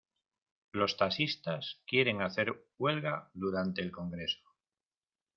Los 0.71 0.97
taxistas 0.97 1.83
quieren 1.85 2.23
hacer 2.23 2.65
huelga 2.79 3.29
durante 3.35 3.83
el 3.83 3.91
congreso. 3.91 4.41